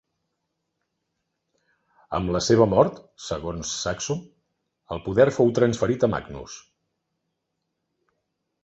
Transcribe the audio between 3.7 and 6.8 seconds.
Saxo, "el poder fou transferit a Magnus".